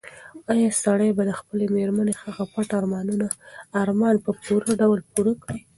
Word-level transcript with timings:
ایا 0.53 0.69
سړی 0.83 1.09
به 1.17 1.23
د 1.25 1.31
خپلې 1.39 1.65
مېرمنې 1.75 2.13
هغه 2.23 2.43
پټ 2.53 2.67
ارمان 3.81 4.15
په 4.25 4.31
پوره 4.43 4.71
ډول 4.81 4.99
پوره 5.13 5.33
کړي؟ 5.43 5.59